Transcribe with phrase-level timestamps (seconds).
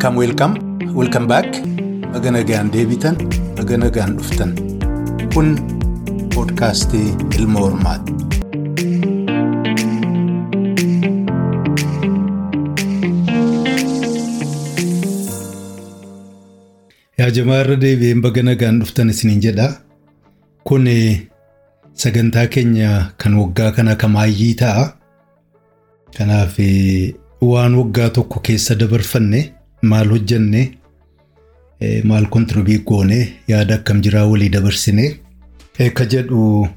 [0.00, 0.54] Welcome, welcome,
[0.96, 1.44] welcome back.
[2.12, 3.20] Baga nagaan deebitan,
[3.52, 4.56] baga nagaan dhuftan.
[5.34, 5.60] Kun
[6.32, 8.16] poodkaastii Ilma Hormaati.
[17.36, 19.68] Jamaa irra deebi'een baga nagaan dhuftan isiniin jedha.
[20.64, 20.88] Kun
[21.94, 24.84] sagantaa keenya kan waggaa kana kamaayyii ta'a.
[26.16, 26.56] Kanaaf
[27.40, 30.62] waan waggaa tokko keessa dabarfanne maal hojjenne
[32.04, 35.04] maal kontiroobii goone yaada akkam jiraa walii dabarsine
[35.86, 36.68] akka jedhu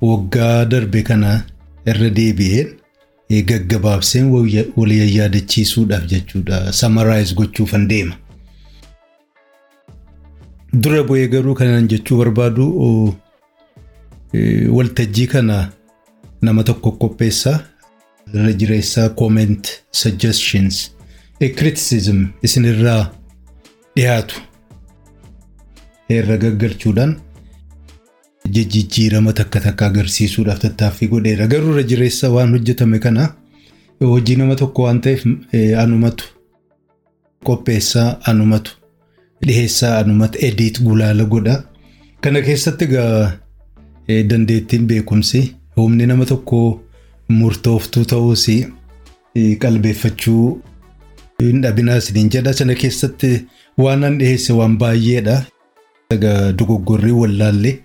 [0.00, 1.44] waggaa darbe kana
[1.86, 2.68] irra deebi'een
[3.50, 4.30] gaggabaabseen
[4.76, 8.14] walii yaadachiisuudhaaf jechuudha samaraayiz gochuufan deema.
[10.72, 13.14] Dura bu'ee garuu kanan jechuu barbaadu
[14.70, 15.70] waltajjii kana
[16.42, 17.60] nama tokko qopheessaa.
[18.34, 20.93] irra jireessaa comment suggestions
[21.48, 23.10] criticism isinirraa
[23.96, 24.34] dhiyaatu.
[26.08, 27.16] Irra gaggalchuudhaan
[28.54, 33.28] jijjiirama takka takka agarsiisuudhaaf tattaaffii godheera garuu irra jireessa waan hojjetame kana
[34.00, 35.24] hojii nama tokko waan ta'eef
[35.82, 36.24] anumatu.
[37.44, 38.70] Qopheessaa anumatu.
[39.46, 41.64] Dhiheessaa anumatu ediit gulaala godha.
[42.20, 43.32] Kana keessatti egaa
[44.30, 45.40] dandeettiin beekumsi
[45.76, 46.80] humni nama tokkoo
[47.28, 48.46] murtooftuu ta'uus
[49.62, 50.60] qalbeeffachuu
[51.42, 53.30] hin dhabinaa isiniin jedha sana keessatti
[53.84, 55.36] waan an dhiheesse waan baay'eedha.
[56.58, 57.76] Dogoggorrii wallaallee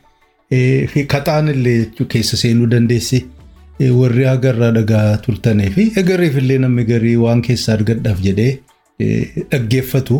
[1.13, 1.77] kaxaan illee
[2.13, 3.19] keessa seenuu dandeessi
[3.99, 8.51] warri agarraa dhagaa turtanii fi egariif illee namni garii waan keessaa argadhaaf jedhee
[9.51, 10.19] dhaggeeffatu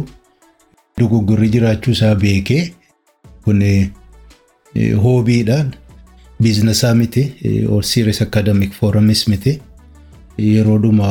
[0.99, 2.64] dogoggorrii jiraachuu isaa beekee
[3.43, 3.61] kun
[5.03, 5.71] hoobiidhaan.
[6.41, 7.21] biizinasaa miti
[7.81, 9.53] serious academic forumis miti
[10.39, 11.08] yeroo dhuma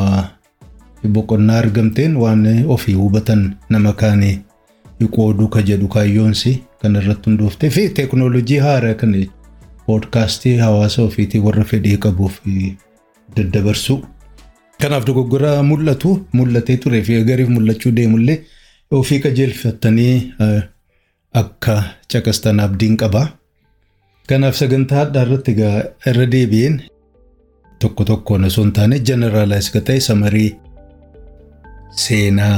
[1.07, 4.39] boqonnaa argamteen waan ofii hubatan nama kaanii
[5.15, 6.51] qooduu ka jedhu kaayyoonsi
[6.81, 9.13] kan irratti hundoofte fi teeknoolojii haaraa kan
[9.87, 12.39] poodkaastii hawaasa ofiitii warra fedhii qabuuf
[13.35, 13.95] daddabarsu.
[14.81, 18.43] Kanaaf dogoggora mul'atu mul'atee turee fi gariif mul'achuu deemullee
[18.91, 20.33] ofii qajeelfattanii
[21.33, 23.27] akka caqastan abdiin qaba.
[24.27, 25.51] Kanaaf sagantaa addaa irratti
[26.11, 26.81] irra deebi'een
[27.79, 30.55] tokko tokkoon osoo hin taane jeneraalaayiz ka ta'e samarii
[31.89, 32.57] seenaa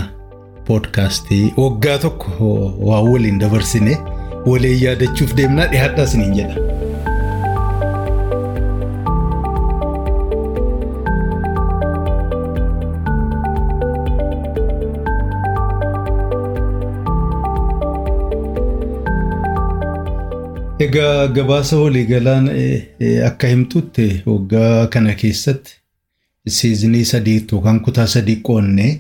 [0.68, 2.50] poodkaastii waggaa tokko
[2.90, 3.98] waan waliin dabarsine
[4.46, 6.56] waliin yaadachuuf deemnaa dhiyaadhaa isiniin jedha.
[20.86, 22.50] Egaa gabaasa waliigalaan
[23.28, 25.74] akka himtutti waggaa kana keessatti
[26.58, 28.92] siizinii sadii yookaan kutaa sadii qoonnee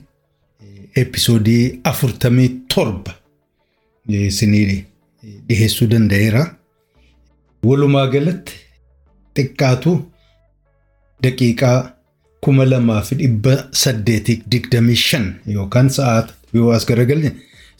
[0.95, 3.13] episoodii afurtamii torba
[4.09, 4.85] isinii
[5.47, 6.43] dhiheessuu danda'eera.
[7.63, 8.53] Walumaa galatti
[9.35, 9.91] xiqqaatu
[11.23, 11.77] daqiiqaa
[12.43, 13.53] kuma lamaa fi dhibba
[13.83, 17.31] saddeetii digdamii shan yookaan sa'aata yoo as garagalche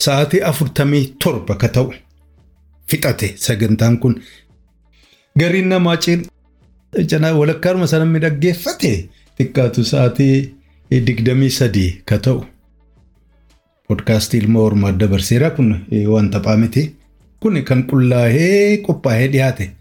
[0.05, 1.93] sa'aatii afurtamii torba ka ta'u.
[2.91, 4.15] fixate sagantaan kun
[5.39, 5.97] gariin namaa
[7.09, 8.91] cinaa walakkaaruma sana midhaggeeffate
[9.37, 10.35] xiqqaatu sa'aatii
[11.07, 12.39] digdamii sadii ka ta'u.
[13.91, 15.69] Poodkaastii ilma hormaat dabarseera kun
[16.13, 16.87] waan taphaa miti.
[17.41, 19.71] Kun kan qullaa'ee qophaa'ee dhiyaate.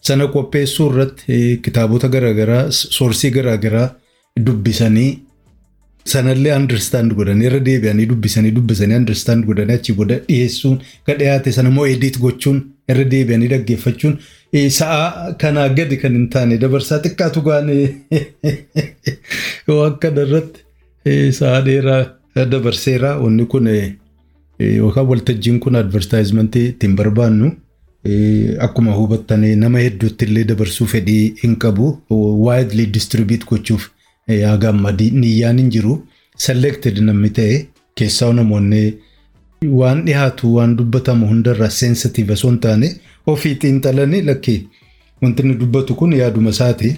[0.00, 3.88] Sana qopheessuu irratti kitaabota garaagaraa soorsii garaagaraa
[4.46, 5.10] dubbisanii
[6.04, 11.72] sanallee understand godhanii irra deebi'anii dubbisanii dubbisanii understand godhanii achi booda dhiyeessuun kan dhiyaate sana
[11.72, 12.60] immoo edit gochuun
[12.92, 14.16] irra deebi'anii dhaggeeffachuun
[14.78, 17.76] sa'a kanaa gadi kan hin taane dabarsaa xiqqaatu gaane
[19.76, 22.02] waan kana irratti sa'a dheeraa
[22.34, 23.66] dabarseera wanni kun
[24.60, 27.50] yookaan waltajjiin kun advertaayizimentii ittiin barbaannu
[28.66, 31.98] akkuma hubattanii nama hedduutti illee dabarsuu fedhii hin qabu.
[32.10, 33.88] Widely distribute gochuuf.
[34.60, 36.06] Gammadii niyyaan hin jiru.
[36.36, 38.94] Selected namni ta'e keessaa namoonni
[39.80, 42.90] waan dhiyaatu waan dubbatamu hundarraa sensitive osoo hin taane
[43.26, 44.60] ofii xiinxalanii lakkee
[45.22, 46.94] wanti dubbatu kun yaaduma isaati.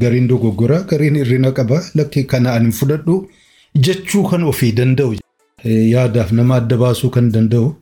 [0.00, 1.82] Gariin dogoggora gariin hirrina qaba.
[1.94, 3.28] Lakkee kana ani fudhadhu
[3.76, 5.14] jechuu kan ofii danda'u
[5.64, 7.74] yaadaaf nama adda baasuu kan danda'u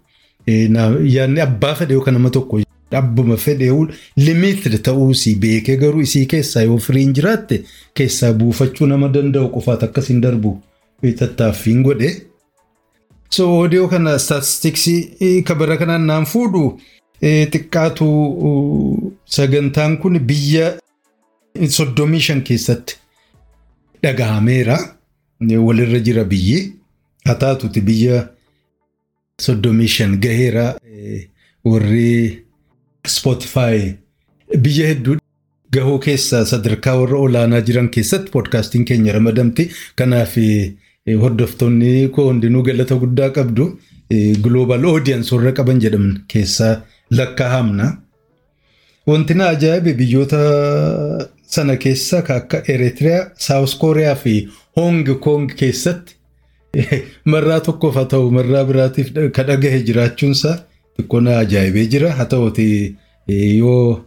[1.16, 2.60] yaadni abbaa fedhe yookaan nama tokko
[2.94, 3.86] Abbuma fedhee
[4.16, 7.56] limited ta'uusii beekee garuu isii keessaa yoo firiin jiraatte
[7.94, 10.52] keessaa buufachuu nama danda'u qofaat akkasiin darbu
[11.18, 12.10] tattaaffiin godhe.
[13.30, 16.78] So odiyoo kana staatistiksii kabara kanaan naan fuudhu
[17.22, 18.06] xiqqaatu
[19.24, 20.72] sagantaan kun biyya
[21.78, 22.96] soddomii shan keessatti
[24.02, 24.78] dhagahameera
[25.40, 26.72] walirra jira biyyi
[27.24, 28.28] haa biyya
[29.40, 30.78] soddomii shan gaheera
[31.64, 32.44] warri
[33.06, 33.94] Spotify
[34.58, 35.16] biyya hedduu
[35.70, 39.70] gahuu keessaa sadarkaa warra olaanaa jiran keessatti poodkaastiin keenya ramadamti.
[39.96, 40.36] Kanaaf
[41.22, 43.78] hordoftoonni koo hundinuu galata guddaa qabdu.
[44.42, 47.86] Global audience warra qaban jedhaman keessaa lakkaa'amna.
[49.06, 50.38] Wanti na ajaa'ibe biyyoota
[51.46, 56.14] sana keessa akka Eritiriyaa, Saawus Kooriyaa fi Hong Kong keessatti
[57.32, 60.56] marraa tokkoof haa ta'u marraa biraatiif kan dhagahe jiraachuunsaa
[60.96, 62.10] xiqqoo na ajaa'ibee jira.
[62.18, 62.96] Haa ta'uti
[63.58, 64.04] yoo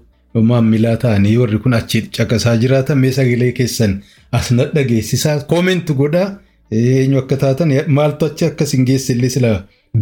[0.49, 3.93] maamilaa ta'anii warri kun achi caqasaa jiraatan mee sagalee keessan
[4.39, 6.27] as na dhageessisaa koomenti godhaa
[6.71, 9.51] eenyu akka taatan maaltu achi akkas hin geessillee sila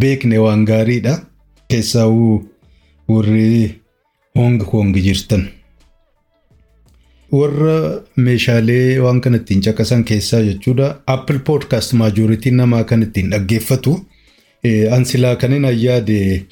[0.01, 1.13] beekne waan gaariidha.
[1.69, 2.07] Keessaa
[3.07, 3.81] warri
[4.35, 5.43] Hong Kong jirtan.
[7.31, 11.01] Warra meeshaalee waan kana ittiin caqasan keessaa jechuudha.
[11.07, 13.95] Apple Podcast maajoritiin namaa kan ittiin dhaggeeffatu.
[14.91, 16.45] Ansilaa kanin ayyaade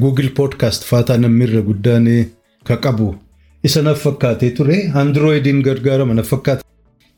[0.00, 2.06] Google Podcast faataa namni irra guddaan
[2.64, 3.14] ka qabu.
[3.64, 4.78] Isa naaf fakkaatee ture.
[4.94, 6.64] Androidiin gargaarama naaf fakkaata.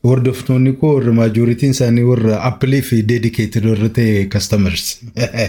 [0.05, 5.01] Hordoftoonni koo warra maajoritiin isaanii warra Apple fi dedicated warra ta'e customers.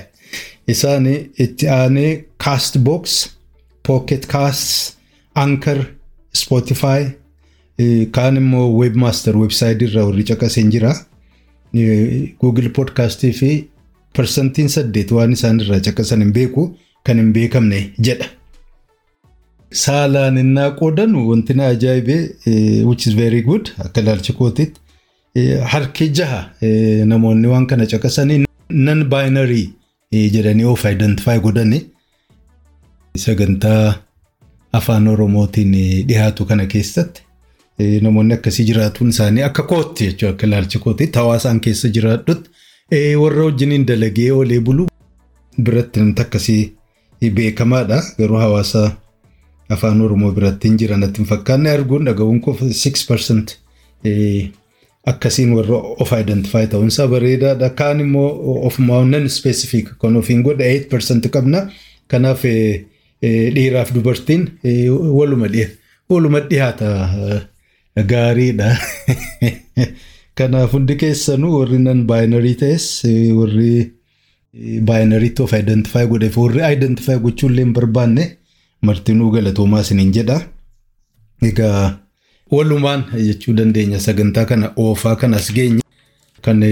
[0.74, 1.07] Isaan
[1.39, 3.30] itti aanee Castbox,
[3.88, 4.98] Pocket Casts,
[5.36, 5.86] Anchor,
[6.33, 7.22] Spotify,
[8.11, 10.93] kaan immoo Webmaster websaayitii irraa warri caqaseen jira.
[12.41, 13.51] Google Podcastii fi
[14.17, 16.65] parsantiin saddeet waan isaan irraa caqasan hin beeku
[17.03, 18.25] kan hin beekamne jedha.
[19.83, 22.17] Saalaan innaa qoodan wanti na ajaa'ibe
[22.85, 24.79] which is very good akka ilaalcha kootiitti
[25.71, 26.41] harki jaha
[27.11, 29.63] namoonni waan kana caqasanii non binary
[30.35, 31.79] jedhanii of identify godhani
[33.25, 33.95] sagantaa
[34.79, 35.73] afaan oromootiin
[36.07, 37.22] dhiyaatu kana keessatti
[37.79, 42.49] namoonni akkasii jiraatuun isaanii akka kootti jechuudha akka ilaalcha kootiitti hawaasaan keessa jiraadhutti
[43.21, 44.87] warra wajjiniin dalagee oolee bulu
[45.69, 46.73] biratti namni akkasii
[47.37, 48.81] beekamaadha garuu hawaasa
[49.69, 53.55] afaan oromoo biratti hin jiran natti hin fakkaanne arguun dhaga'uun koo 6%
[55.11, 57.69] akkasiin warra of identify ta'uunsaa bareedaadha.
[57.69, 58.29] Kaan immoo
[58.67, 61.59] ofumaa non specific kan ofiin godha 8% qabna.
[62.07, 62.43] Kanaaf
[63.23, 64.47] dhiiraaf dubartiin
[66.09, 66.85] waluma dhiyaata
[67.95, 68.78] gaariidha.
[70.38, 72.86] Kanaaf hundi keessanuu warri nan baayinarii ta'es
[73.40, 73.94] warri
[74.90, 78.25] baayinariitti of identify godheef warri identify gochuullee hin barbaanne
[78.81, 80.42] martinuu galatoomaa isiniin jedha.
[81.42, 82.00] Egaa
[82.51, 85.81] walumaan jechuu dandeenya sagantaa kana oofaa kan as geenye
[86.42, 86.63] kan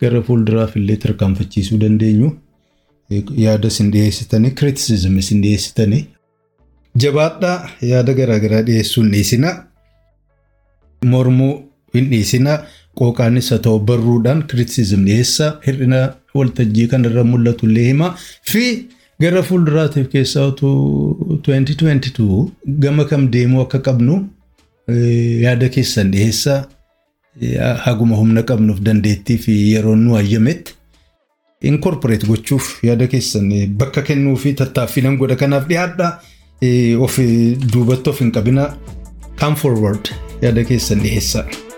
[0.00, 2.30] gara fuulduraaf illee tarkaanfachiisuu dandeenyu
[3.36, 6.04] yaada isin dhiyeessitanii kiritisizim isin dhiyeessitanii
[7.04, 9.54] jabaadhaa yaada garaagaraa dhiyeessuu hin dhiisinaa
[11.12, 11.52] mormuu
[11.94, 12.58] hin dhiisinaa
[13.00, 16.00] qooqaanis haa ta'u barruudhaan kiritisizim dhiyeessaa hir'ina
[16.38, 18.10] waltajjii kanarra mul'atu illee himaa
[18.52, 18.64] fi
[19.24, 20.76] gara fuulduraatiif keessaa utuu
[21.48, 22.46] 2022
[22.84, 24.20] gama kam deemuu akka qabnu
[25.46, 26.60] yaada keessan dhiyeessaa
[27.86, 30.74] haguma humna qabnuuf dandeettii fi yeroo nu hayyametti
[31.70, 33.50] inkorporeet gochuuf yaada keessan
[33.82, 35.36] bakka kennuu fi tattaaffii nan godha.
[35.36, 36.08] Kanaaf dhiyaadha
[37.06, 37.18] of
[37.74, 38.64] duubatti of hin qabina
[39.42, 40.08] come forward
[40.42, 41.71] yaada keessan dhiyeessaa.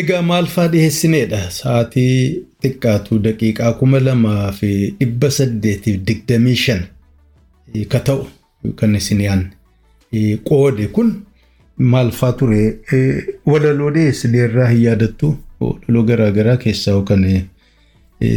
[0.00, 1.40] Egaa maal fa'aa dhiyeessineedha?
[1.50, 4.70] Sa'aatii xiqqaatu daqiiqaa kuma lamaa fi
[5.00, 6.80] dhibba saddeetiif digdamii shan
[7.92, 8.26] ka ta'u
[8.78, 11.12] kan isin yaadne qoode kun
[11.78, 12.62] maal fa'aa ture?
[13.46, 17.22] Walaloo dhiyeessilee irraa hin yaadattu walaloo garaagaraa keessaa kan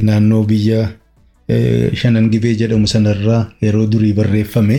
[0.10, 0.92] naannoo biyya
[2.02, 4.78] shanan gibee jedhamu sanarraa yeroo durii barreeffame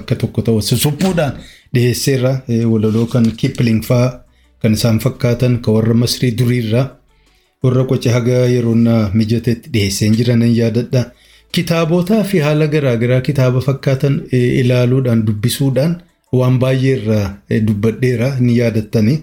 [0.00, 1.38] akka tokko ta'u suphuudhaan
[1.74, 2.34] dhiyeesseerra
[2.74, 4.18] walaloo kan Kipling fa'aa
[4.62, 6.86] kan isaan fakkaatan kan warra masrii duriirraa
[7.62, 8.74] warra qoce haga yeroo
[9.14, 11.02] mijatetti dhiyeesseen jiran yaadadha.
[11.52, 15.96] Kitaabotaa fi haala garaagaraa kitaaba fakkaatan ilaaluudhaan dubbisuudhaan
[16.38, 17.26] waan baay'ee irraa
[17.66, 19.14] dubbadheera ni yaadattani.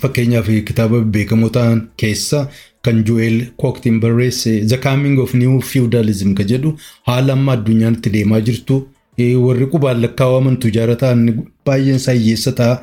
[0.00, 2.44] Fakkeenyaaf kitaaba beekamoo ta'an keessaa
[2.82, 6.76] kan Joel Kooktiin barreesse The Coming of New Feudalism ka jedhu
[7.08, 8.76] haala amma addunyaan itti deemaa jirtu
[9.46, 11.26] warri qubaan lakkaawwaman tujaara ta'an
[11.66, 12.78] baay'een isaa hiyyeessa ta'a.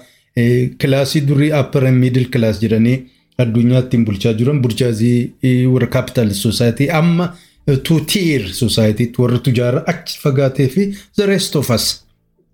[0.77, 2.97] Kilaasii durii upper and middle class jedhanii
[3.43, 7.33] addunyaa ittiin bulchaa jiran burjaazii warra capitalist society amma
[7.83, 12.03] two tier society warra tujaara achi fagaatee fi the rest of us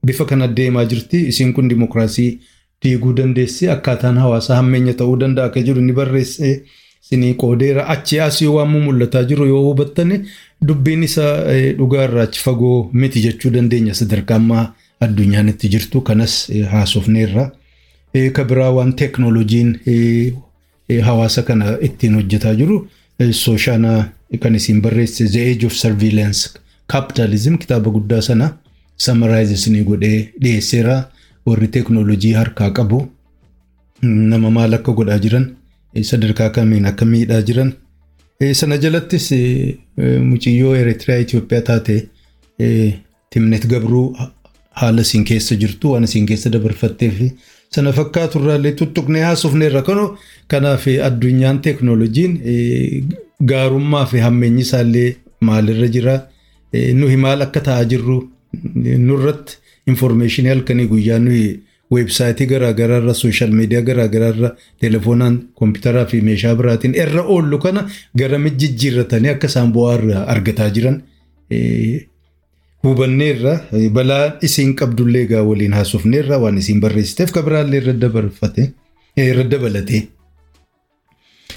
[0.06, 1.18] bifa kana deemaa jirti.
[1.28, 2.40] Isiin kun dimokiraasii
[2.84, 6.64] diiguu dandeessi akkaataan hawaasaa hammeenya ta'uu danda'a akka jiru ni barreesse.
[7.04, 7.86] Isinii qoodeera.
[7.94, 10.22] Achi asii waan mul'ataa jiru yoo hubattane
[10.68, 11.34] dubbiin isaa
[11.78, 14.66] dhugaarraa achi fagoo miti jechuu dandeenya sadarkaa ammaa
[15.00, 16.36] addunyaan itti jirtu kanas
[16.72, 17.52] haasofneerra.
[18.34, 19.70] Ka biraa waan teeknooloojiin
[21.04, 22.88] hawaasa kana ittiin hojjetaa jiru
[23.32, 24.10] sooshaana
[24.42, 26.50] kan isin barreesse The Age of Surveillance
[26.92, 28.58] Capitalism kitaaba guddaa sana
[28.98, 31.10] samaraayiz isinii godhee dhiyeesseera.
[31.46, 33.08] Warri teeknooloojii harkaa qabu
[34.02, 35.48] nama maal akka godhaa jiran
[36.10, 37.74] sadarkaa kamiin akka miidhaa jiran.
[38.54, 39.32] Sana jalattis
[40.30, 42.10] muciyyoo Eritiriyaa Itoophiyaa taate
[43.30, 44.18] Timnet Gabruu
[44.72, 47.32] haala isin keessa jirtu waan isin keessa dabarfattee fi
[47.76, 50.08] sana fakkaatu irraallee tuttuqnee haasofneerra kanoo
[50.54, 52.34] kanaaf addunyaan teeknooloojiin
[53.52, 55.10] gaarummaa fi hammeenyi isaallee
[55.42, 56.16] maalirra jira.
[57.00, 58.18] Nuyi maal akka ta'aa jirru
[59.08, 61.48] nurratti infoormeeshinii halkanii guyyaa nuyi
[61.94, 64.50] weebsaayitii garaagaraarra sooshaal miidiyaa garaagaraarra
[64.82, 67.84] telefoonaan kompiitaraa fi meeshaa biraatiin irra oollu kana
[68.22, 70.98] gara mijjijjiirratanii akka isaan bu'aa argataa jiran
[72.84, 73.54] hubanneerra
[73.98, 80.08] balaa isiin qabdullee egaa waliin haasofneerra waan isiin barreessiteef ka biraallee irra dabalate.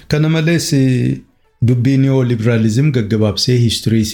[0.09, 0.69] Kana malees
[1.69, 4.13] dubbii niyoo libiraalizim gaggabaabsee hiistiriis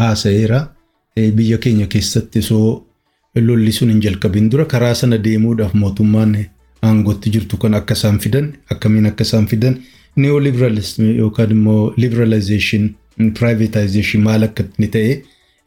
[0.00, 0.60] haasa'eera
[1.36, 2.68] biyya keenya keessatti soo
[3.36, 6.34] lolli sun hin jalqabin dura karaa sana deemuudhaaf mootummaan
[6.88, 9.76] aangootti jirtu kan akka isaan fidan akkamiin akka isaan fidan
[10.16, 11.94] niyoo libiraalizim yookaan immoo
[13.18, 15.14] piraayivetaayzeeshin maal akka inni ta'e.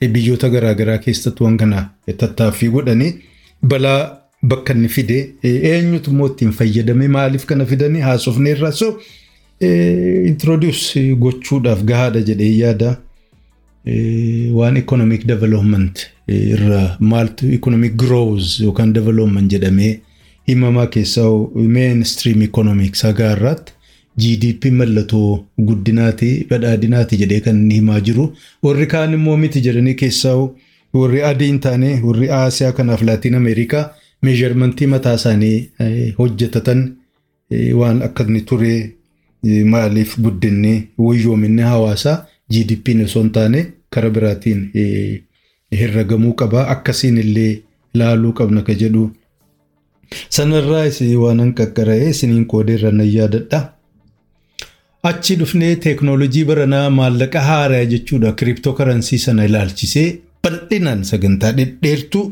[0.01, 3.13] Biyyoota garaagaraa keessatti waan kana tattaaffii godhanii
[3.63, 7.08] balaa bakka inni fide eenyutu immoo ittiin fayyadame?
[7.08, 8.00] Maaliif kana fidanii?
[8.01, 9.00] Haasofneerra so
[10.32, 12.98] introduce gochuudhaaf gahaadha jedhee yaada.
[14.54, 20.00] Waan economic development irra maaltu economic growth yookaan development jedhamee
[20.48, 23.74] himamaa keessaa mainstream economics hagaarraatti
[24.24, 28.25] GDP mallattoo guddinaati badhaadhinaati jedhee kan inni himaa jiru
[28.67, 30.36] warri kaan immoo miti jedhanii keessaa
[31.00, 33.83] warri adii hin taane warri Aasiyaa kanaaf Laatiin Ameerikaa
[34.27, 36.81] meesharmentii mataa isaanii hojjetatan
[37.81, 38.74] waan akka inni ture
[39.75, 40.74] maaliif guddinni
[41.05, 42.17] wayyoominni hawaasaa
[42.53, 43.63] GDP osoo hin taane
[43.95, 44.67] karaa biraatiin
[45.79, 47.53] herragamuu qaba akkasiin illee
[48.01, 49.07] laaluu qabna ka jedhu
[50.29, 50.86] sanarraa
[51.24, 53.59] waan an qaqqara'ee isiniin qoodeerra nan yaadadha.
[55.04, 60.08] Achi dhufnee teeknoolojii baranaa maallaqa haaraa jechuudha kiriptookarensii sana ilaalchisee
[60.44, 62.25] bal'inaan sagantaa dhedheertuu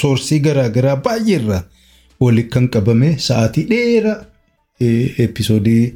[0.00, 1.62] soorsii garaagaraa baay'eerra
[2.20, 4.18] walitti kan qabame sa'aatii dheeraa
[5.24, 5.94] episoodii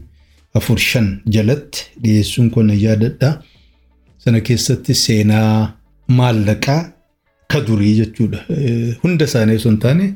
[0.61, 3.31] afur shan jalatti dhiyeessuun kun yaadadha.
[4.19, 5.77] Sana keessatti seenaa
[6.09, 6.83] maallaqaa
[7.53, 8.39] ka durii jechuudha.
[9.03, 10.07] Hunda isaanii osoo hin taane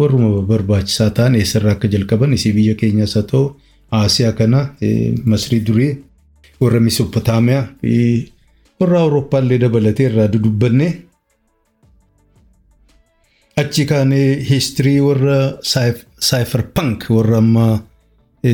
[0.00, 3.44] warruma barbaachisaa ta'an eessarraa akka jalqaban isii biyya keenyaas haa ta'u
[3.98, 4.60] Aasiyaa kana
[5.32, 5.92] Masrii durii
[6.60, 7.94] warra Misopotaamiyaa fi
[8.80, 10.86] warra Awurooppaallee dabalatee irraa dudubbanne
[13.62, 15.36] achi kaanee hiistirii warra
[16.28, 17.74] saayifar-pank warra ammaa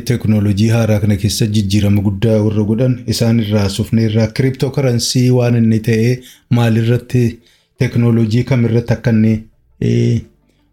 [0.08, 5.78] teeknoolojii haaraa kana keessa jijjiirama guddaa warra godhan isaan irraa sufnee irraa kiriptookarensii waan inni
[5.88, 6.12] ta'ee
[6.58, 7.22] maalirratti
[7.78, 9.34] teeknoolojii kamirratti akka inni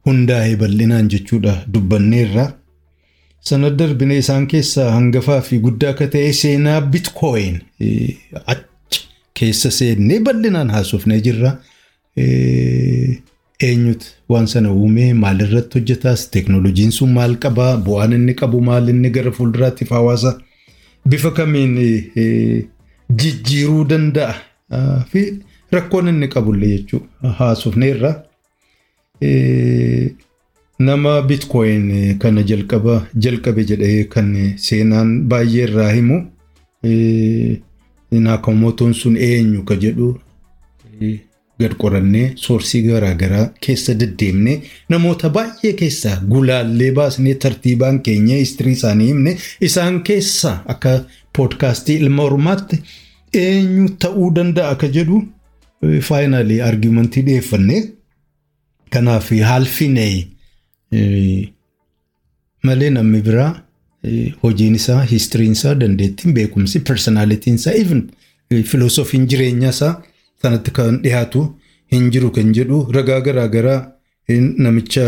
[0.06, 2.46] hundaa'e bal'inaan jechuudha dubbanneerra.
[3.42, 7.62] Sana darbine isaan keessaa hangafaa fi guddaa akka ta'e seenaa bitcoin.
[8.46, 9.02] Achi
[9.40, 11.52] keessa seennee bal'inaan haasofnee jirra.
[13.68, 16.28] Eenyutu waan sana uume maalirratti hojjetaas?
[16.32, 20.36] Teeknooloojiin sun maal qabaa bu'aan inni qabu maal inni gara fuulduraattiif hawaasa?
[21.10, 21.76] Bifa kamiin
[23.24, 24.34] jijjiiruu danda'a?
[25.12, 25.24] Fi
[25.72, 28.12] rakkoon inni qabullee jechuudha haasofneerra.
[30.80, 36.18] Nama bitcoin kana jalqaba jalqabe jedhee kan seenaan baay'ee irraa himu.
[38.12, 40.10] Naakamotoon sun eenyu ka jedhu
[41.60, 44.54] gad qorannee soorsii garaagaraa keessa deddeemne
[44.90, 49.34] namoota baay'ee keessaa gulaallee baasnee tartiibaan keenya istirii isaanii himne
[49.70, 50.94] isaan keessaa akka
[51.38, 52.80] poodkaastii ilma ormaatti
[53.44, 55.20] eenyu ta'uu danda'a ka jedhu
[56.10, 57.84] faayinaalii argimentii dhiyeeffanne
[58.94, 60.28] kanaaf haalfinee
[62.64, 63.52] malee namni biraa
[64.44, 68.02] hojiin isaa hiistiriin isaa dandeettiin beekumsi personaalitiin isaa even
[68.72, 69.94] filoosofiin jireenya isaa
[70.42, 71.46] sanatti kan dhiyaatu
[71.94, 73.80] hin jiru kan jedhu ragaa garaagaraa
[74.66, 75.06] namicha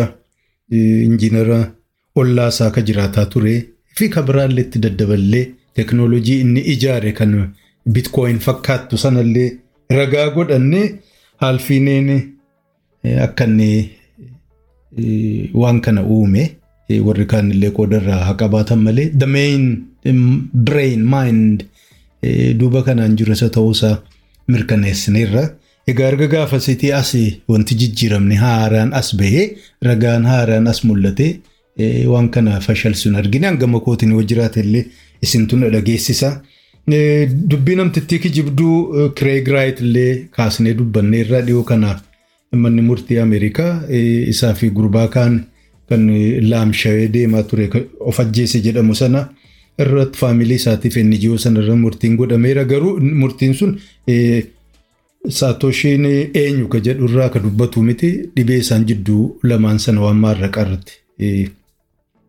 [0.80, 1.60] injiinara
[2.22, 3.54] ollaa isaa ka jiraataa ture
[4.00, 5.46] fi ka biraallee itti daddaballee
[5.76, 7.34] teeknoolojii inni ijaare kan
[7.96, 9.50] bitcoin fakkaattu sanallee
[10.00, 10.86] ragaa godhannee
[11.44, 12.10] haalfiineen
[13.28, 13.70] akka inni
[15.54, 16.44] waan kana uume
[17.06, 19.64] warri kaan illee qoodarraa haa qabaatan malee the main
[20.54, 21.64] brain mind
[22.60, 23.96] duuba kanaan jiru isa ta'uusaa
[24.48, 25.44] mirkaneessineerra.
[25.88, 27.12] Egaa erga gaafasitii as
[27.48, 29.46] wanti jijjiiramne haaraan as bahee
[29.88, 31.28] ragaan haaraan as mul'ate
[32.14, 34.86] waan kana fashalsuun argine hangama kootiin yoo jiraate illee
[35.22, 36.42] isintu na dhageessisa.
[37.50, 42.00] Dubbii namtittii kijibduu Kireeg Raayit illee kaasnee dubbanne irraa dhiyoo kana
[42.52, 45.46] manni murtii Ameerikaa isaa fi gurbaa kaan
[45.90, 46.08] kan
[46.50, 49.22] laamshawee deemaa ture of ajjeese jedhamu sana
[49.80, 53.78] irratti faamilii isaatiif inni ijoo sanarra murtiin godhameera garuu murtiin sun
[55.38, 58.10] saatoshiin eenyu ka jedhu irraa ka dubbatu miti.
[58.36, 60.94] Dhibee isaan jidduu lamaan sana waan maarraqa irratti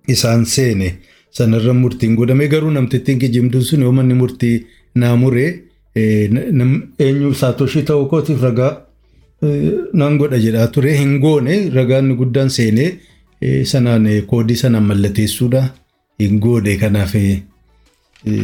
[0.09, 0.89] isaan seene
[1.31, 5.51] sanarra murtiin godhame garuu namtittiin kijibduun sun yoo manni murtii naamuree
[5.97, 8.73] eenyu saatoshii ta'uu kootiif ragaa
[9.43, 10.93] nan godha jedhaa ture.
[10.97, 12.99] Hin goone ragaan guddaan seenee
[13.65, 15.63] sanaan koodii sanaan mallateessuudha.
[16.21, 17.15] Hin goone kanaaf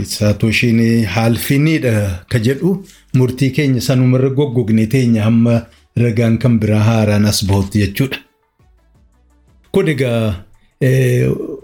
[0.05, 2.85] saatoshiin haalfiniidha ka jedhu.
[3.15, 8.19] Murtii keenya sanumarra goggogne teenya hamma ragaan kan biraa haaraan as bahutti jechuudha.
[9.73, 10.45] Kun egaa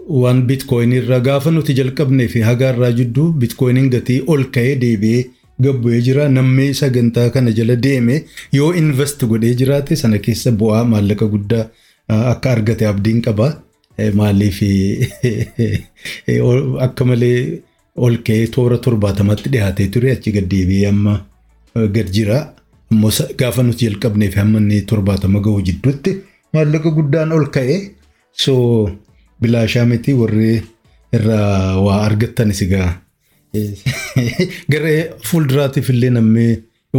[0.09, 5.25] waan bitcoin irraa gaafa nuti jalqabnee fi hagaarraa jidduu bitcoiniin gatii ol ka'ee deebi'ee
[5.61, 8.15] gabbu'ee jira namni sagantaa kana jala deeme
[8.51, 11.65] yoo invest godhee jiraate sana keessa bu'aa maallaqa guddaa
[12.33, 13.47] akka argate abdiin qaba.
[14.19, 14.57] Maaliif
[16.85, 17.61] akka malee
[17.95, 21.13] ol ka'ee toora torbaatamatti dhiyaatee ture achi gad deebi'ee amma
[21.95, 22.37] gad jira.
[22.91, 26.11] Ammoo gaafa nuti jalqabnee fi hamma inni torbaatama gahu jidduutti
[26.53, 27.79] maallaqa guddaan ol ka'ee
[28.43, 28.53] so
[29.41, 30.51] bilaashaa miti warri
[31.13, 32.89] irraa waa argattanis egaa.
[34.73, 34.93] Gara
[35.29, 36.45] fuulduraatiif illee namni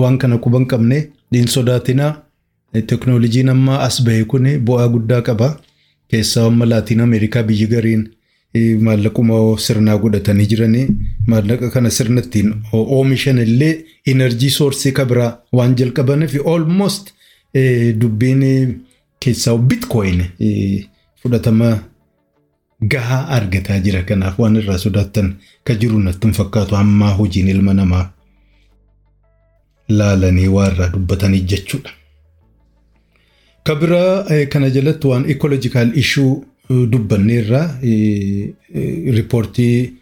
[0.02, 0.98] waan kana quban qabne
[1.32, 2.12] hin sodaatinaa.
[2.90, 5.48] Teknooloojiin amma as bahe kun bu'aa guddaa qaba.
[6.10, 8.04] Keessaa amma Laatiin Ameerikaa biyyi gariin
[8.86, 10.86] maallaquma sirnaa godhatanii jiranii
[11.26, 13.72] maallaqa kana sirna ittiin oomishan illee
[14.12, 17.10] inerjii soorsii kabiraa waan jalqabaniif almost
[18.00, 18.44] dubbiin
[19.20, 20.22] keessaa bitcoin
[21.22, 21.70] fudhatama
[22.80, 24.02] gahaa argataa jira.
[24.02, 25.34] Kanaaf waan irraa sodaattan
[25.64, 28.06] ka jiru natti hin fakkaatu hammaa hojiin ilma namaa
[29.88, 31.90] laalanii waa irraa dubbatanii jechuudha.
[33.64, 36.42] Kabiraa kana jalatti waan ecological issue
[36.92, 37.66] dubbanneerraa
[39.16, 39.92] riippoortii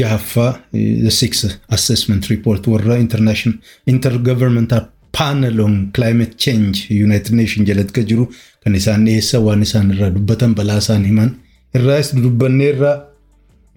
[0.00, 4.84] jahaffaa the six assessment report warra international intergovernmental
[5.18, 8.26] panel on climate change united nation jalatti ka jiru
[8.64, 11.30] kan isaan dhiyeessa waan isaan irraa dubbatan balaa isaan himan
[11.78, 12.96] irraas dubbanneerraa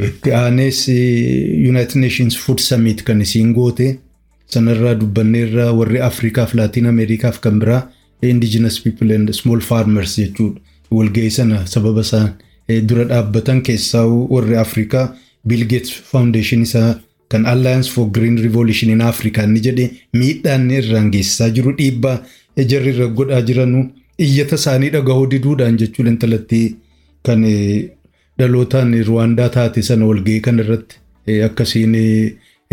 [0.07, 0.79] itti aanees
[1.71, 3.87] united nations food summit kan isiin goote
[4.53, 7.81] sanarraa dubbanneerraa warri afrikaaf laatiin ameerikaaf kan biraa
[8.21, 10.59] indigenous people and small farmers jechuudha.
[10.91, 12.29] Walga'ii sana sababa isaan
[12.89, 15.15] dura dhaabbatan keessaa warri Afrikaa
[15.47, 21.11] Bill Gates Foundation isaa kan Alliance for Green Revolution in Africa inni jedhe miidhaan irraan
[21.11, 22.17] geessisaa jiru dhiibbaa.
[22.71, 23.79] Jarri irra godhaa jiranu
[24.25, 26.61] iyyata isaanii dhagahuu diduudhaan jechuudha intalatti
[27.27, 27.43] kan
[28.39, 30.95] dhalootaan Ruwaandaa taate sana walga'ii kan irratti
[31.49, 31.95] akkasiin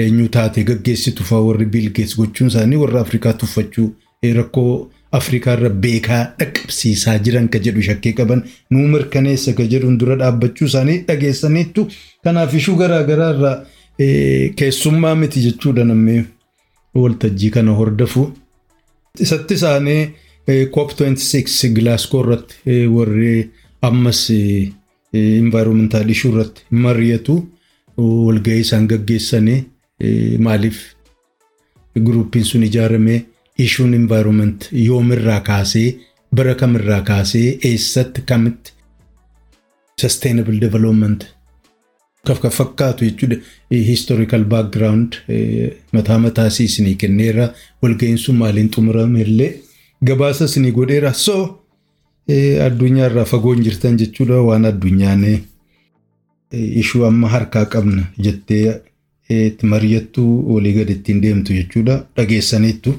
[0.02, 3.86] eenyu taate gaggeessitu fa'aa warri Bill Gates gochuun isaanii warra Afrikaa tuffachuu
[4.38, 10.16] rakkoo Afrikaa irra beekaa dhaqqabsiisaa jiran ka jedhu shakkii qaban nuu mirkaneessa ka jedhuun dura
[10.22, 11.86] dhaabbachuu isaanii dhageessaniittu
[12.24, 13.56] kanaaf ishuu garaa garaa irraa
[14.60, 16.22] keessummaa miti jechuudha namni
[16.94, 18.22] waltajjii kana hordofu.
[19.24, 20.00] Isatti isaanii
[20.76, 23.50] COP26 Glasgow irratti warri
[23.82, 24.30] ammas
[25.12, 27.34] environmental issue irratti mari'atu
[27.96, 29.64] walgahii isaan gaggeessanii
[30.38, 30.78] maaliif?
[32.06, 33.24] Guruupiin sun ijaaramee
[33.58, 35.88] issuun environment yoomirraa kaasee
[36.34, 38.72] bara kamirraa kaasee eessatti kamitti?
[40.00, 41.26] Sustainable development.
[42.26, 43.36] Kan fakkaatu jechuudha.
[43.70, 45.12] Historical background
[45.92, 47.48] mataa mataa isinii kenneera
[47.82, 49.60] walga'iin sun maaliin xumurame illee?
[50.04, 51.61] Gabaasa isinii godheera so
[52.66, 55.24] addunyaarraa fagoon jirtan jechuudha waan addunyaan
[56.82, 58.80] ishuu amma harkaa qabna jettee
[59.30, 60.22] itti mari'attu
[60.54, 62.92] walii gad ittiin deemtu jechuudha dhageessaniittu.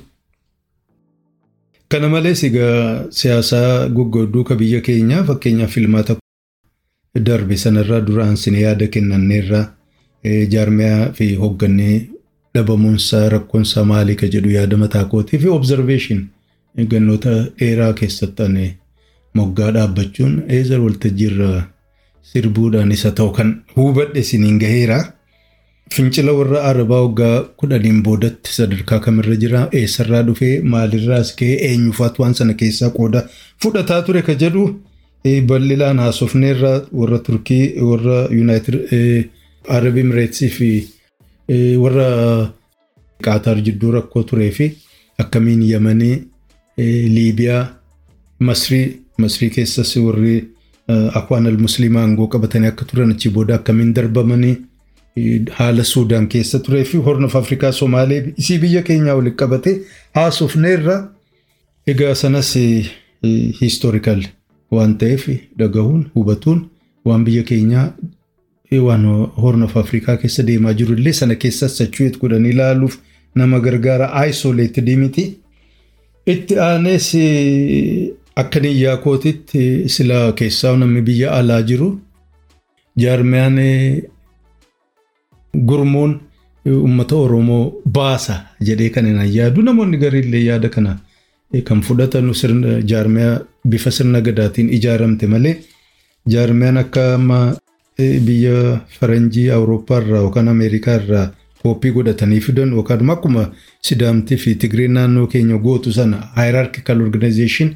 [1.89, 6.15] Kana malees egaa siyaasaa goggodduu ka biyya keenyaa fakkeenyaaf filmaata
[7.25, 9.65] darbe sanarraa duraan sin yaada kennanneerraa
[10.53, 11.97] jaarmiyaa fi hooggannee
[12.55, 16.25] dhabamuunsaa rakkoonsaa maalii ka jedhu yaada mataa kootii fi observation
[16.93, 18.43] gannoota dheeraa keessatti
[19.39, 21.49] moggaa dhaabbachuun eezar waltajjiirra
[22.31, 24.99] sirbuudhaan isa ta'u kan hubadhe isiniin gaheera.
[25.93, 32.33] Fincila warra arabaa waggaa kudhaniin boodatti sadarkaa kamirra jira eessarraa dhufee maalirraas ka'ee eenyufaatu waan
[32.39, 33.21] sana keessaa qooda
[33.63, 34.63] fudhataa ture ka jedhu
[35.49, 39.29] bal'inaan haasofneerra warra Turkii warra Yuunaayitid
[39.77, 40.69] Arab Imireetsii fi
[41.83, 42.07] warra
[43.25, 44.71] Qaataar jidduu rakkoo turee fi
[45.25, 46.15] akkamiin Yamanii
[47.15, 47.63] Liibiyaa
[48.39, 48.85] Masrii
[49.23, 50.35] Masrii keessas warri
[51.19, 54.55] akwaan al-musliimaa aangoo qabatanii akka turan achi booda akkamiin darbamanii
[55.57, 59.73] haala Suudaan keessa turee fi hornof Afrikaa Somaalee isii biyya keenyaa waliin qabate
[60.19, 60.95] haasofneerra
[61.93, 62.53] egaa sanas
[63.61, 64.23] hiistoorikaal
[64.71, 65.27] waan ta'eef
[65.59, 66.59] dhagahuun hubatuun
[67.05, 67.87] waan biyya keenyaa
[68.87, 69.05] waan
[69.43, 72.97] hornof Afrikaa keessa deemaa jiru illee sana keessa sachuu'eet godhanii ilaaluuf
[73.35, 75.23] nama gargaara isoleetedii miti.
[76.33, 77.07] Itti aanes
[78.41, 81.89] akka niyyaa kootitti sila keessaa namni biyya alaa jiru
[83.03, 83.59] jaarmiyaan
[85.69, 86.13] gurmuun
[86.67, 89.61] uummata Oromoo baasa jedhee kan hin yaadu.
[89.61, 90.97] Namoonni gariillee yaada kana
[91.65, 92.31] kan fudhatan
[92.91, 95.55] jaarmiyaa bifa sirna gadaatiin ijaaramte malee
[96.27, 97.39] jaarmiyaan akka amma
[98.25, 101.27] biyya faranjii awurooppaa irraa yookaan ameerikaa irraa
[101.61, 103.43] kooppii godhatanii fidan yookaan akkuma
[103.89, 107.75] sidaamtii fi tigiree naannoo keenya gootu sana hierarchical organization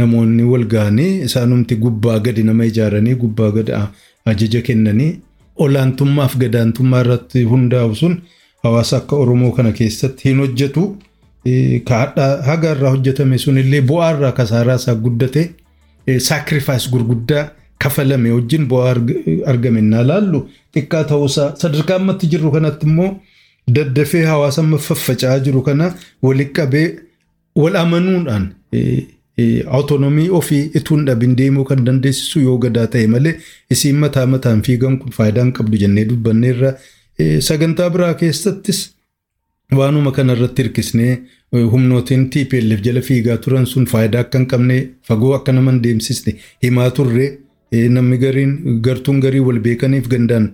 [0.00, 3.72] namoonni wal ga'anii isaanumti gubbaa gadi nama ijaaranii gubbaa gadi
[4.32, 5.12] ajaja kennanii
[5.64, 8.14] olaantummaaf gadaantummaa irratti hundaa'u sun
[8.64, 10.82] hawaasa akka Oromoo kana keessatti hin hojjetu.
[12.48, 15.42] Haga irraa hojjetame sun illee bu'aa irraa kasaaraa isaa guddate
[16.28, 17.44] saakirifaayis gurguddaa
[17.84, 18.94] kafalame wajjin bu'aa
[19.52, 20.40] argame naa laallu
[20.74, 23.10] xiqqaa ta'uusaa sadarkaa ammatti jirru kanatti immoo
[23.76, 25.86] daddafee hawaasa faffaca'aa jiru kana
[26.28, 26.86] walitti qabee
[27.62, 28.44] wal amanuudhaan
[29.76, 33.34] Awutonomii ofii ituun dhabin deemuu kan dandeessisu yoo gadaa ta'e malee
[33.76, 36.72] isiin mataa mataan fiigan kun faayidaa hin qabdu jennee dubbanneerra
[37.48, 38.80] sagantaa biraa keessattis
[39.80, 41.12] waanuma kana irratti hirkisnee
[41.74, 44.76] humnootiin TPLF jala fiigaa turan sun faayidaa akka hin qabne
[45.10, 46.34] fagoo akka nama hin deemsisne
[46.66, 47.28] himaa turre
[47.96, 48.52] namni gariin
[48.88, 50.50] gartuun garii wal beekaniif gandaan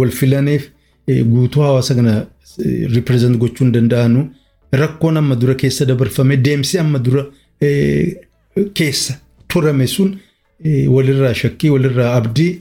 [0.00, 0.68] wal filaniif
[1.34, 2.14] guutuu hawaasa kana
[2.96, 4.26] ripireezent gochuu hin danda'anu
[4.82, 7.24] rakkoon amma dura keessa dabarfame deemsi amma dura
[8.74, 9.14] keessa
[9.48, 10.16] turame sun
[10.96, 12.52] walirraa shakkii walirraa abdii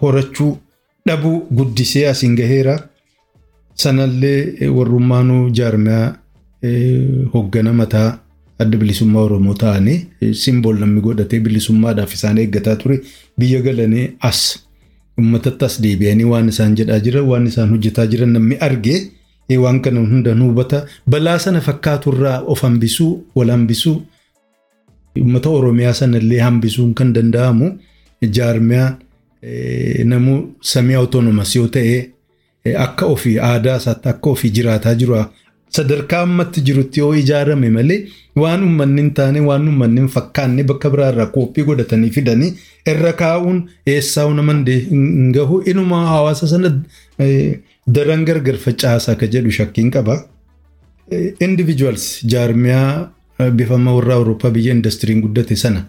[0.00, 0.56] horachuu
[1.06, 2.88] dhabuu guddisee asiin gaheera.
[3.74, 6.16] Sanallee warrummaanuu jaarmiyaa
[7.32, 8.18] hoggana mataa
[8.58, 13.00] adda bilisummaa Oromoo ta'anii simbool namni godhatee bilisummaadhaaf isaan eeggataa ture
[13.38, 14.40] biyya galanii as
[15.18, 19.00] uummatatti as deebi'anii waan isaan jedhaa jiran waan isaan hojjetaa jiran namni argee
[19.64, 24.02] waan kana hunda hubata balaa sana fakkaaturraa of hambisuu wal hambisuu
[25.18, 27.78] uummata Oromiyaa sanallee hambisuun kan danda'amu
[28.36, 28.96] jaarmiyaa
[30.04, 32.10] namuu samii awutoonomas yoo ta'e
[32.86, 35.24] akka ofii aadaa isaatti akka ofii jiraataa jiru.
[35.68, 41.26] Sadarkaa ammatti jirutti yoo ijaarame malee waan uummanni taane waan uummanni hin fakkaanne bakka biraarraa
[41.26, 42.50] kooppii godhatanii fidanii
[42.92, 45.60] irra kaa'uun eessaa nama hin gahu.
[45.66, 46.72] Inuma hawaasa sana
[47.86, 50.24] daran gargar facaasaa akka jedhu shakkiin qaba.
[51.40, 53.10] Individuals jaarmiyaa
[53.52, 55.84] bifama warra Awurooppaa biyya indastiriin guddate sana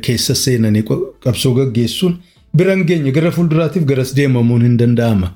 [0.00, 0.82] keessa seenanii
[1.24, 2.14] qabsoo gaggeessuun
[2.56, 5.32] bira hin geenye gara fuulduraatiif garas deemamuun hin danda'ama.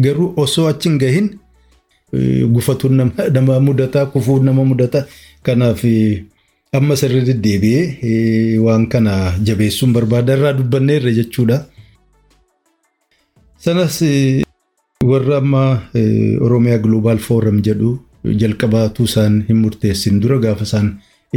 [0.00, 1.30] Garuu osoo achi hin gahin
[2.52, 5.06] gufatuun nama mudata kufuun nama mudata
[5.42, 5.82] kanaaf
[6.72, 9.16] amma sirrii deddeebi'ee waan kana
[9.50, 11.58] jabeessuun barbaada irraa dubbanneerra jechuudha.
[13.58, 14.02] Sanas
[15.10, 15.64] warra amma
[16.46, 17.90] Oromiyaa Global Forum jedhu
[18.42, 20.88] jalqabaatu isaan hin murteessin dura gaafa isaan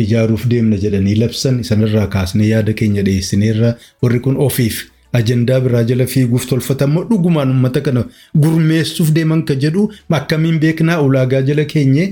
[0.03, 3.75] ijaaruuf deemna jedhanii labsan isanirraa kaasnee yaada keenya dhiyeessineerra.
[4.01, 4.81] Warri kun ofiif
[5.19, 8.05] ajandaa biraa jala fiiguuf tolfatammoo dhugumaan uummata kana
[8.43, 11.01] gurmeessuuf deeman ka jedhu akkamiin beeknaa?
[11.01, 12.05] Ulaagaa jala keenye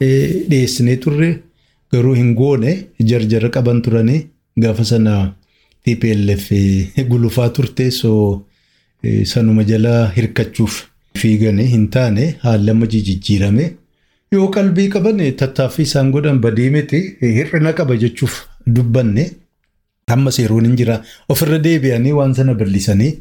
[0.00, 1.30] dhiyeessinee turre.
[1.92, 2.72] Garuu hin goone
[3.10, 4.26] jarjara qaban turanii
[4.60, 5.34] gaafa sana
[5.84, 6.48] TPLF
[7.08, 8.42] gulufaa turte soo
[9.24, 10.80] sanuma jala hirkachuuf
[11.22, 13.64] fiigane hin taane haalli amma jijjiirame
[14.34, 18.34] yoo qalbii qaban tattaaffii isaan godhan badii miti hir'ina qaba jechuuf
[18.76, 19.24] dubbanne.
[20.14, 20.96] Amma seeruun hin jira
[21.32, 23.12] ofirra deebi'anii waan sana bal'isanii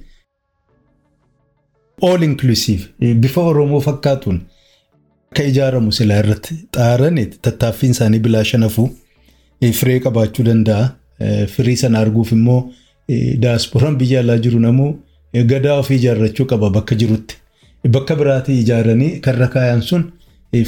[2.09, 2.83] all inclusive
[3.23, 4.37] bifa Oromoo fakkaatuun
[5.31, 8.89] akka ijaaramu silaa irratti xaaran tattaaffiin isaanii bilaasha nafuu
[9.79, 10.85] firee qabaachuu danda'a.
[11.53, 12.59] Firii sana arguuf immoo
[13.43, 14.89] daasporaan biyya alaa jiru namuu
[15.51, 17.35] gadaa ofii ijaarrachuu qaba bakka jirutti.
[17.93, 20.03] Bakka biraatii ijaaranii karra kaayan sun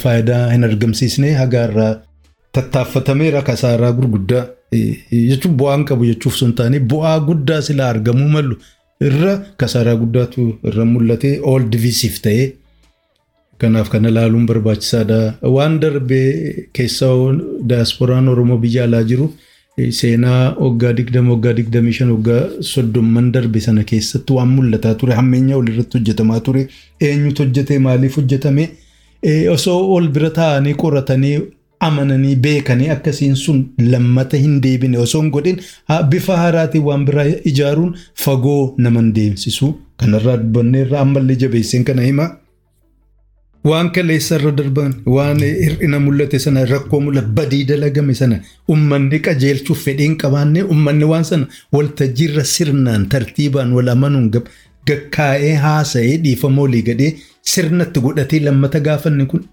[0.03, 1.91] faayidaa hin argamsiisne hagaarraa
[2.57, 4.43] tattaaffatameera kasaaraa gurguddaa
[5.29, 8.55] jechuun bu'aan qabu jechuuf sun taane bu'aa guddaa sila argamuu malu
[9.09, 12.47] irra kasaaraa guddaatu irra mul'ate all divisiif ta'ee
[13.61, 15.19] kanaaf kana laaluun barbaachisaadha.
[15.55, 17.13] Waan darbee keessaa
[17.71, 19.31] daasporaan Oromoo biyya alaa jiru
[19.99, 25.57] seenaa waggaa digdama waggaa digdamii shan waggaa soddomman darbe sana keessatti waan mul'ataa ture hammeenya
[25.57, 26.67] walirratti hojjetamaa ture.
[26.99, 28.69] Eenyutu hojjete maaliif hojjetame?
[29.51, 31.35] Osoo ol bira taa'anii qoratanii
[31.79, 33.59] amananii beekanii akkasiin sun
[33.91, 35.59] lammata hin deebine osoo hin godhin
[36.09, 39.73] bifa haaraatiin waan biraa ijaaruun fagoo naman deemsisu.
[39.97, 42.29] Kanarraa dubbanneerra ammallee jabeesseen kana hima.
[43.67, 48.37] Waan kaleessa irra darban waan hir'ina mul'ate sana rakkoo mul'ate badii dalagame sana
[48.73, 54.27] ummanni qajeelchuuf fedhiin qabaanne ummanni waan sana waltajjiirra sirnaan tartiibaan wal amanuun
[54.89, 57.11] gakkaa'ee haasa'ee dhiifama olii gadhee
[57.53, 59.43] sirnatti godhatee lammata gaafanne kun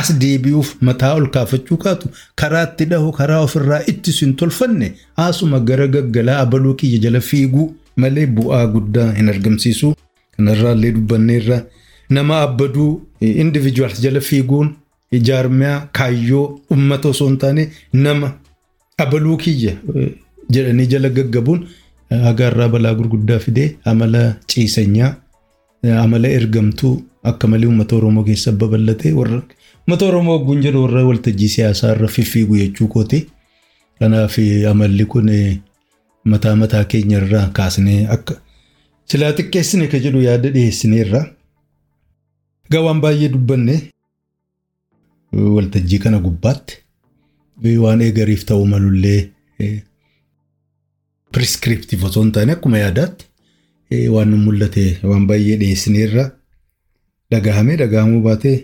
[0.00, 2.10] as deebi'uuf mataa ol kaafachuu kaatu
[2.42, 4.90] karaa itti dhahu karaa ofirraa ittisu hin tolfanne
[5.22, 7.68] haasuma gara gaggalaa abaluu kiyya jala fiiguu
[8.04, 9.94] malee bu'aa guddaa hin argamsiisu
[10.36, 11.58] kanarraallee dubbanneerra.
[12.10, 12.90] Nama abbaduu
[13.20, 14.74] individuals jala fiiguun
[15.28, 18.32] jaarmiyaa kaayyoo ummata osoo hin taane nama
[19.04, 19.72] abaluu kiyya
[20.54, 21.66] jedhanii jala gaggabuun
[22.26, 24.22] hagaarraa balaa gurguddaa fidee amala
[24.54, 25.12] ciisanyaa
[26.04, 26.94] amala ergamtuu
[27.30, 32.08] akka malee uummata oromoo keessa babal'ate warra uummata oromoo wagguun jedhu warra waltajjii siyaasaa irra
[32.16, 33.26] fiffiigu jechuu kooti.
[33.98, 34.36] Kanaaf
[34.70, 35.30] amalli kun
[36.32, 38.34] mataa mataa keenya irraa kaasnee akka
[39.12, 41.20] silaa xiqqeessine ka jedhu yaada dhiyeessineerra.
[42.70, 43.74] Gawaan baay'ee dubbanne
[45.56, 46.74] waltajjii kana gubbaatti
[47.84, 49.20] waan eegariif ta'uu malullee
[51.34, 53.26] piriskiriptiif osoo hin taane akkuma yaadaatti
[54.14, 56.24] waan nu mul'ate waan baay'ee dhiyeessineerra
[57.30, 58.56] dhagahamee dhagahamuu baatee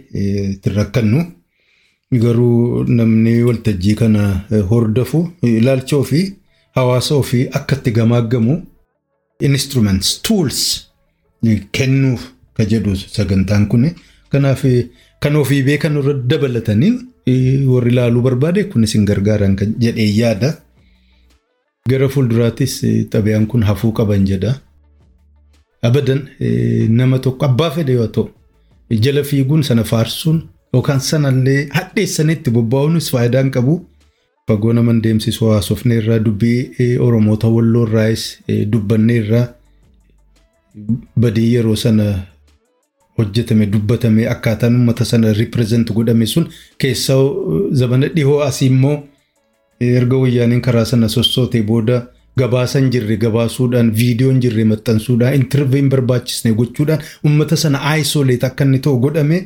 [0.53, 1.21] ittiin rakkannu.
[2.23, 4.23] Garuu namni waltajjii kana
[4.71, 6.25] hordofu ilaalcha ofii
[6.79, 8.55] hawaasa ofii akka itti gamaaggamu
[9.49, 10.63] instruments tools
[11.77, 12.23] kennuuf
[12.61, 13.91] ka jedhu sagantaan kun
[14.33, 14.65] kanaaf
[15.23, 16.93] kan ofii beekan irra dabalatanii
[17.75, 20.51] warri ilaaluu barbaade kun isin gargaaran jedhee yaada.
[21.91, 22.75] Gara fuulduraattis
[23.13, 24.53] xabiyaan kun hafuu qaban jedha.
[25.83, 26.21] Abadan
[26.99, 28.29] nama tokko abbaa fedhe yoo ta'u
[29.05, 30.39] jala fiiguun sana faarsuun
[30.75, 33.75] yookaan sanallee hadheessanitti bobba'uunis faayidaa hin qabu.
[34.49, 38.23] Fagoo nama deemsisu haasofne irraa dubbii Oromoota Walloo irraas
[38.73, 39.47] dubbanne irraa
[41.23, 42.07] badii yeroo sana
[43.21, 46.49] hojjetame dubbatame akkaataan uummata sana ripireezent godhame sun
[46.85, 47.21] keessaa
[47.83, 48.97] zamana dhihoo asii immoo
[49.99, 51.97] erga wayyaaniin karaa sana sossootee booda
[52.41, 58.99] gabaasan jirre gabaasuudhaan viidiyoon jirre maxxansuudhaan intarviin barbaachisne gochuudhaan uummata sana aayisoleet akka inni ta'u
[59.05, 59.39] godhame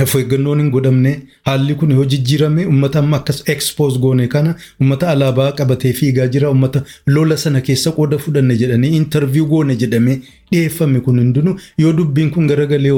[0.00, 1.12] of eeggannoon hin godhamne.
[1.46, 6.48] Haalli kun yoo jijjiirame uummata amma akkas ekspoos goone kana uummata alaabaa qabatee fiigaa jira
[6.50, 10.18] uummata lola sana keessa qooda fudhanne jedhanii intarviyu goone jedhamee
[10.52, 12.96] dhiyeeffame kun hundinuu yoo dubbiin kun garagalee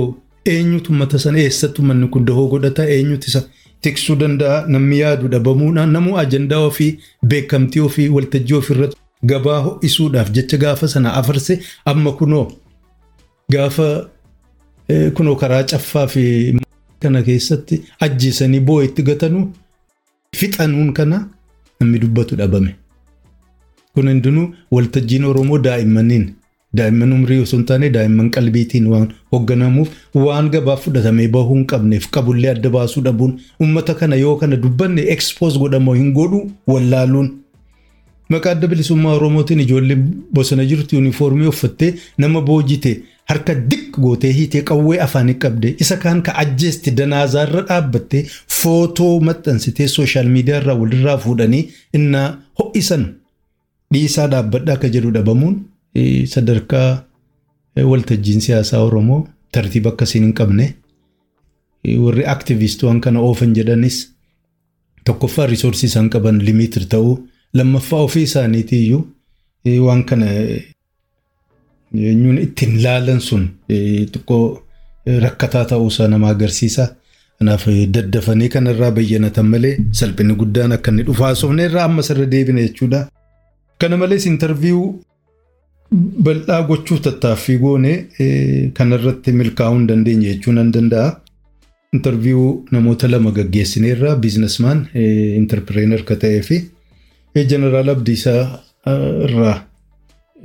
[0.54, 3.42] eenyutu uummata sana eessatti uummanni kun dahoo godhata eenyutu isa?
[3.85, 6.98] Tiksuu danda'a namni yaadu dhabamuudhaan namuu ajandaa ofii
[7.33, 8.96] beekamtii ofii waltajjii ofirratti
[9.33, 11.59] gabaa ho'isuudhaaf jecha gaafa sana afarse
[11.92, 12.46] amma kunoo
[13.52, 13.88] gaafa
[15.14, 16.24] kunoo karaa caffaa fi
[17.05, 19.45] kana keessatti ajjeesanii boo'itti gatanuu
[20.37, 21.19] fixanuun kana
[21.81, 22.75] namni dubbatu dhabame.
[23.95, 26.25] Kun hundinuu waltajjiin Oromoo daa'immaniin
[26.79, 29.88] daa'imman umrii osoo hin taane daa'imman qalbiitiin waan hoogganamuuf
[30.25, 33.37] waan gabaa fudhatamee bahuu hin qabneef qabullee adda baasuu dhabuun
[33.67, 36.40] uummata kana yoo kana dubbanne ekspoos godhamoo hin godhu
[36.73, 37.31] wallaaluun.
[38.33, 39.97] Maqaa adda bilisummaa Oromootiin ijoollee
[40.35, 42.93] bosona jirtu yuunifoormii uffattee nama boojite
[43.31, 48.23] harka dik gootee hiitee qawwee afaanii qabde isa kaan ka ajjeesti danaazaarra dhaabbattee
[48.61, 51.63] footoo maxxansitee sooshaal miidiyaa irraa walirraa fuudhanii
[51.99, 52.29] innaa
[52.61, 53.05] ho'isan
[53.95, 55.57] dhiisaa dhaabbadhaa akka jedhu dhabamuun
[56.35, 56.89] sadarkaa
[57.91, 59.21] waltajjiin siyaasaa Oromoo
[59.53, 60.75] tartiiba akkasiin hin qabne.
[62.05, 63.97] Warri aktiviistoowwan kana oofan jedhanis
[65.05, 67.17] tokkoffaa risoorsii isaan qaban limiitir ta'uu
[67.55, 69.03] lammaffaa ofii isaaniitiiyyuu
[69.87, 70.27] waan kana
[71.94, 74.44] eenyuun ittiin laalan sun xiqqoo
[75.24, 76.85] rakkataa ta'uusaa nama agarsiisa.
[77.38, 82.61] Kanaaf daddafanii kanarraa bayyanatan malee salphinni guddaan akka inni dhufu haasofne irraa amma sirra deebina
[82.66, 83.00] jechuudha.
[83.78, 84.87] Kana malees intarviiyuu
[86.26, 87.92] bal'aa gochuuf tattaaffii goone
[88.78, 91.11] kanarratti milkaa'uu hin dandeenye jechuu nan danda'a.
[91.94, 94.87] Intarviiyuu namoota lama gaggeessineerra biizinasmaan
[95.40, 96.57] intarpireenar ka ta'ee fi
[97.50, 98.40] jeneraal Abdiisaa
[99.26, 99.54] irraa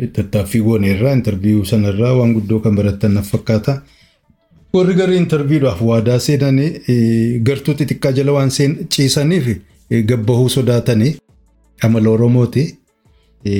[0.07, 3.81] tattaaffii gooneerra intarviiyuu sanarraa waan guddoo kan barattan fakkaata.
[4.73, 8.49] Warri garee intarviidhaaf waadaa seenanii gartuu xixiqqaa jala waan
[8.89, 9.47] ciisaniif
[10.11, 11.15] gabbahuu sodaatanii
[11.83, 12.65] amala Oromooti.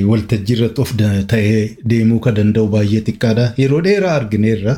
[0.09, 0.93] Waltajjii irratti of
[1.27, 3.53] ta'ee deemuu kan danda'u baay'ee xiqqaadha.
[3.57, 4.75] Yeroo dheeraa argineerra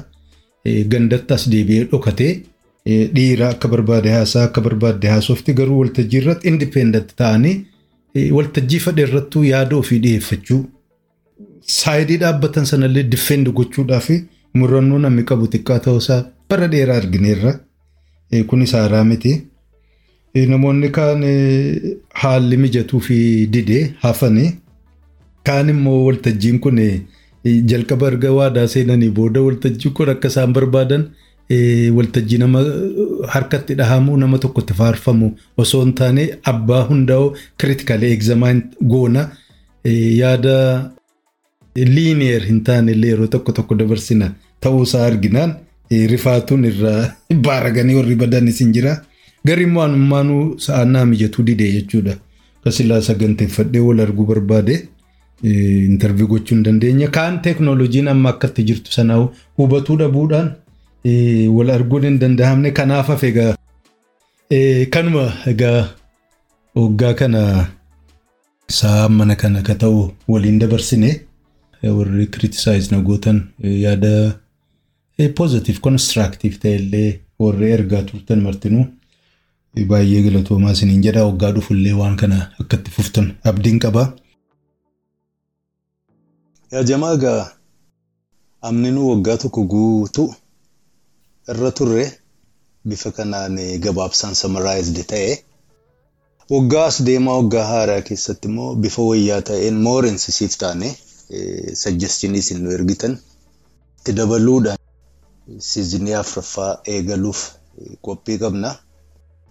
[0.91, 2.33] gandatti as deebi'ee dhokatee
[3.15, 7.55] dhiira akka barbaade haasaa akka barbaadde haasofti garuu waltajjii irratti indipendent ta'anii
[8.37, 10.61] waltajjii fadhe irrattuu yaada ofii dhiyeeffachuu
[11.77, 14.07] saayidii dhaabbatan sanallee diffeendi gochuudhaaf
[14.61, 17.53] murannoo namni qabu xiqqaa ta'uusaa bara dheeraa argineerra.
[18.49, 19.31] Kunis haaraa miti.
[20.51, 21.23] Namoonni kaan
[22.21, 23.17] haalli mijatuu fi
[23.53, 24.51] didee hafanii
[25.47, 26.79] kaan immoo waltajjiin kun
[27.71, 31.03] jalqaba erga waadaa seenanii booda waltajjiin kun akka isaan barbaadan
[31.97, 32.61] waltajjii nama
[33.33, 35.31] harkatti dhahamu nama tokkotti faarfamu
[35.63, 37.27] osoo hin taane abbaa hundaa'u
[37.63, 38.61] kiritikaalee egzamaan
[38.93, 39.23] goona
[40.21, 40.55] yaada
[41.75, 44.31] liiniyeer hin taane illee yeroo tokko tokko dabarsina
[44.65, 45.53] ta'uusaa arginaan
[46.13, 47.11] rifaatuun irraa
[47.47, 48.95] baaraganii warri badanis hin jira.
[49.47, 52.13] Gari immoo anummaanuu sa'aannaa mijatuu didee jechuudha.
[52.63, 54.75] Kasilaa saganteeffadhee wal arguu barbaade
[55.43, 57.07] intarvii gochuu hin dandeenya.
[57.07, 59.17] Kaan teeknooloojiin amma akkatti jirtu sana
[59.57, 60.51] hubatuu dhabuudhaan
[61.55, 63.55] wal arguun hin danda'amne kanaaf hafe egaa
[64.95, 65.89] kanuma egaa
[66.75, 67.41] waggaa kana
[68.79, 71.09] sa'a mana kana ka ta'u waliin dabarsine
[71.97, 73.37] warri kiritisaayiz na gootan
[73.85, 74.13] yaada
[75.39, 77.09] positive constructive ta'e illee
[77.43, 78.85] warri ergaa turtan martinuu
[79.91, 84.03] baay'ee galatoomaa isiniin jedha waggaa dhufullee waan kana akkatti fuftan abdiin qaba.
[86.71, 87.51] Yaa jamaa egaa
[88.69, 90.29] amninuu waggaa tokko guutuu
[91.51, 92.03] irra turre
[92.89, 95.31] bifa kanaan gabaabsaan samaraayizd ta'e
[96.53, 100.89] waggaa as deemaa waggaa haaraa keessatti immoo bifa wayyaa ta'een moorensisiif taane
[101.83, 103.13] sajjastinii isin nu ergitan
[103.99, 104.77] itti dabaluudhaan
[105.69, 107.39] siizinii afuraffaa eegaluuf
[108.05, 108.75] qophii qabna.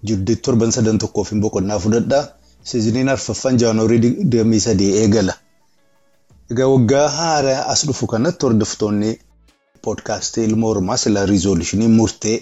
[0.06, 2.24] Jidduu torban sadan tokkoof hin boqonnaa fudhadhaa.
[2.70, 5.34] Siiziniin arfaffaan jaanuwarii digdamii sadii eegala.
[6.50, 9.10] Egaa waggaa haaraa as dhufu kanatti hordoftoonni
[9.82, 12.36] poodkaastii ilma oromaa sila riizooluushinii murtee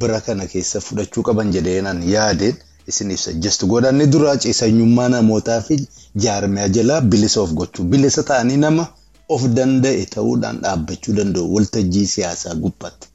[0.00, 2.56] bira kana keessa fudhachuu qaban jedheenan yaadeen
[2.92, 5.76] isiniif sajjastu godhanni duraa ciisanyummaa namootaa fi
[6.24, 8.86] jaarmiyaa jalaa bilisa of gochuu bilisa ta'anii nama
[9.28, 13.08] of danda'e ta'uudhaan dhaabbachuu danda'u waltajjii siyaasaa gubbaatti.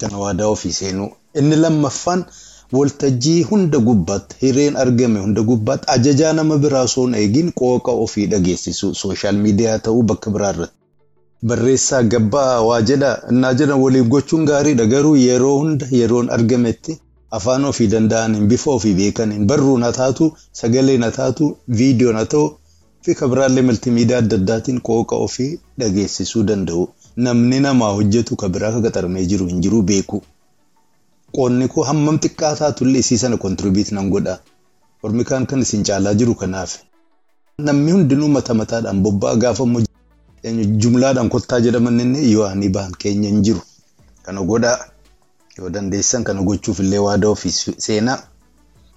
[0.00, 1.10] Kana waadaa ofii seenuu.
[1.34, 2.24] Inni lammaffaan
[2.72, 8.26] waltajjii hunda gubbaatti hireen argame hunda gubbaatti ajajaa nama biraa osoo hin eegin qooqa ofii
[8.32, 10.76] dhageessisuu sooshaal miidiyaa ta'uu bakka biraa irratti.
[11.48, 16.98] Barreessaa gabbaa waa jedha innaa jedhan waliif gochuun gaariidha garuu yeroo hunda yeroon argametti
[17.36, 20.26] afaan ofii danda'aniin bifa ofii beekaniin barruun haa taatu
[20.60, 22.46] sagaleen haa taatu viidiyoon haa ta'u
[23.06, 26.84] fi kabiraallee maltiimiidiyaa adda addaatiin qooqa ofii dhageessisuu danda'u.
[27.16, 30.22] Namni namaa hojjetu kabiraa akka qaxaramee jiru hin jiru beeku.
[31.36, 34.38] Qoonni koo hammam xiqqaa taatullee isii sana kontiribiyuut nan godha.
[35.02, 36.72] Ormi kaan kan isin caalaa jiru kanaaf.
[37.58, 39.64] Namni hundinuu mata mataadhaan bobba'a gaafa
[40.82, 43.60] jumlaadhaan kottaa jedhaman inni yoo ani bahan keenya hin jiru.
[44.22, 44.78] Kana godhaa
[45.58, 47.52] yoo dandeessan kana gochuuf illee waadaa ofii
[47.86, 48.18] seenaa.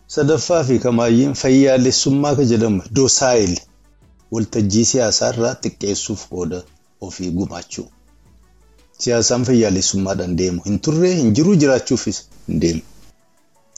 [0.08, 3.56] Sadaffaa fi kamaayyiin fayyaalessummaa ka jedhamu doosaayil
[4.32, 6.63] waltajjii siyaasaa irraa xiqqeessuuf qooda
[7.02, 7.88] ofii gumaachuu.
[9.00, 12.82] Siyaasaan fayyaalessummaadhaan deemu hin turre hin jiru jiraachuufis hin deemu.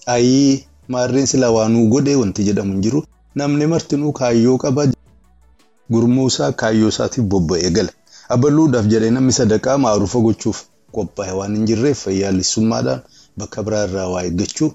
[0.06, 3.04] Ayii maarreen silaa waanuu godhee wanti jedhamu hin jiru
[3.36, 4.88] namni martinuu kaayyoo qaba
[5.92, 7.92] gurmuusaa kaayyoo isaatiif bobba'ee gala.
[8.30, 10.64] Abaluudhaaf jedhee namni sadaqaa maarufa gochuuf
[10.96, 13.02] qophaa'e waan hin jirreef fayyaalessummaadhaan
[13.40, 14.70] bakka biraa irraa waa eeggachuu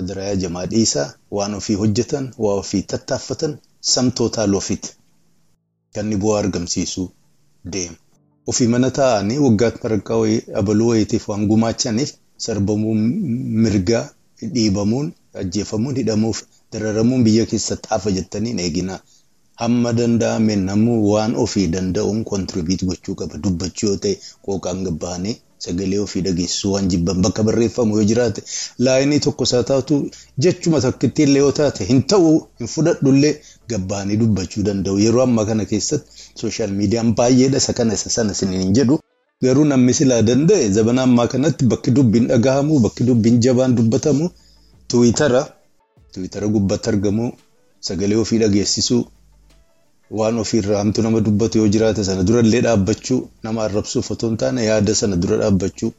[0.00, 3.58] adarayaa jamaa dhiisaa waan ofii hojjetan waa ofii tattaaffatan
[3.94, 4.90] samtootaal ofiiti.
[5.94, 7.08] Kan bu'aa argamsiisuu
[7.72, 7.96] deema.
[8.50, 10.20] Ofii mana taa'anii waggaatti maraqaa
[10.60, 12.12] abaluu wayiitiif waan gumaachaniif
[12.46, 12.94] sarbamuu
[13.64, 14.04] mirgaa
[14.54, 16.40] dhiibamuun ajjeefamuun hidhamuuf
[16.72, 19.00] dararamuun biyya keessatti hafa jettanii eeginaa.
[19.60, 23.38] Hamma danda'ameen namuu waan ofii danda'uun kontiribiyuut gochuu qaba.
[23.44, 24.14] Dubbachuu yoo ta'e
[24.46, 28.42] qooqaan gabbahanii sagalee ofii dhageessisuu waan jibban bakka barreeffamu yoo jiraate
[28.78, 29.98] laayinii tokko isaa taatu
[30.46, 33.34] jechuma takkittii illee yoo taate hin ta'u hin fudhadhullee
[33.68, 34.98] gabbahanii dubbachuu danda'u.
[35.04, 36.10] Yeroo ammaa kana keessatti
[36.40, 38.98] sooshaal miidiyaan baay'eedha isa kana isa sana isiniin jedhu.
[39.42, 44.30] Garuu namni silaa danda'e zabana ammaa kanatti bakki dubbiin dhagahamu bakki dubbiin jabaan dubbatamu
[44.88, 45.46] tuwitara
[46.12, 47.32] tuwitara gubbatti argamu
[47.80, 49.02] sagalee ofii dhageessisuu
[50.18, 54.64] waan ofiirraa hamtu nama dubbatu yoo jiraate sana durallee dhaabbachuu nama arrabsuuf otoo hin taane
[54.70, 55.90] yaada sana dura dhaabbachuu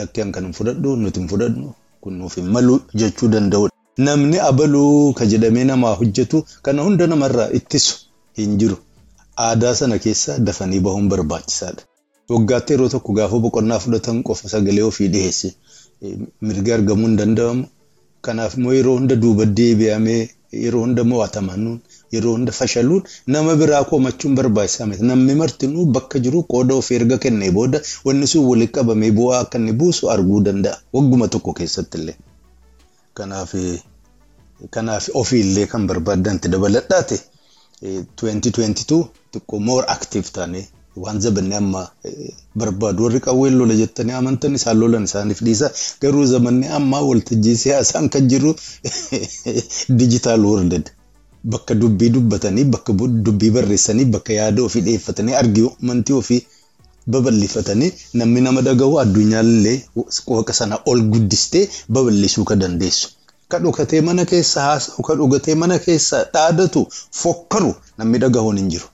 [0.00, 1.72] lakkeen kan hin fudhadhu nuti hin fudhadhu
[2.06, 3.72] kun nuuf hin malu jechuu danda'udha.
[4.06, 7.94] Namni abaluu ka jedhamee namaa hojjetu kana hunda namarraa ittisu
[8.40, 8.76] hin jiru.
[9.46, 11.82] Aadaa sana keessa dafanii bahuun barbaachisaadha.
[12.34, 15.54] Waggaatti yeroo tokko gaafa boqonnaa fudhatan qofa sagalee ofii dhiyeesse
[16.46, 17.64] mirga argamuu hin danda'amu.
[18.26, 20.22] Kanaaf immoo yeroo hunda duuba deebi'amee
[20.64, 21.80] yeroo hunda mo'atamuun
[22.12, 25.02] yeroo hunda fashaluun nama biraa komachuun barbaachisaa miti.
[25.10, 29.58] Namni martinuu bakka jiru qooda ofii erga kennee booda wanni sun walitti qabamee bu'aa akka
[29.58, 30.76] inni buusu arguu danda'a.
[30.92, 32.16] Wagguma tokko keessatti illee.
[33.14, 33.54] Kanaaf
[34.74, 37.16] Kanaaf ofiillee kan barbaaddanti dabaladhaate
[37.82, 38.96] 2022
[39.32, 40.60] xiqqoo more active taane
[41.02, 41.82] waan zabanni amma
[42.60, 45.66] barbaadu warri qawween lola jettanii amantan isaan lolan isaaniif dhiisa
[46.02, 48.50] garuu zamanni ammaa waltajjii siyaasaan kan jiru
[50.00, 50.72] digital world
[51.44, 56.46] bakka dubbii dubbatanii bakka dubbii barreessanii bakka yaada ofii dhiyeeffatanii argumentii ofii
[57.06, 59.78] babal'ifatanii namni nama dhagahu addunyaallee
[60.26, 63.08] waaqa sana ol guddistee babal'isuu ka dandeessu.
[63.48, 66.86] Ka dhokatee mana keessa haasa'u ka dhokatee mana keessa dhaadatu
[67.20, 68.86] fokkaru namni dhagahuun hin jiru.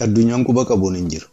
[0.00, 1.26] Addunyaan quba qabuun hin jiru.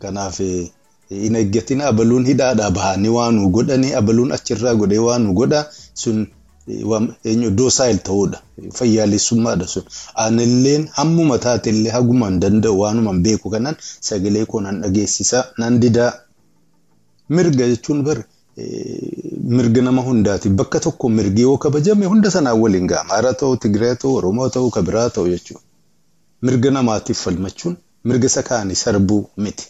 [0.00, 5.66] Kanaaf hin eeggatin abaluun hidhaadhaa bahanii waan nu godhanii abaluun achirraa godhee waan nu godha
[5.94, 6.26] sun
[6.68, 8.38] eenyu doosaayil ta'uudha.
[8.78, 9.82] Fayyaalessummaadha sun.
[10.16, 15.80] Aanilleen hammuma taatellee haguma hin danda'u waanuma hin beeku kanaan sagalee koo nan dhageessisa nan
[15.80, 16.12] didaa.
[17.28, 18.18] Mirga jechuun bar
[19.56, 20.48] mirga nama hundaati.
[20.48, 23.00] Bakka tokko mirgi yoo kabajame hunda sanaan waliin ga'a.
[23.04, 25.62] Amaaraa ta'uu, Tigiraa ta'uu, Oromoo ta'uu, Kabiraa ta'uu jechuudha.
[26.42, 29.66] Mirga namaatiif falmachuun mirga isa kaanii sarbuu miti.